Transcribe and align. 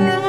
না 0.00 0.23